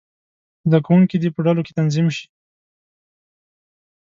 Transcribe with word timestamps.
زده 0.67 0.79
کوونکي 0.85 1.15
دې 1.21 1.29
په 1.35 1.39
ډلو 1.45 1.61
کې 1.65 1.75
تنظیم 1.79 2.07
شي. 2.15 2.25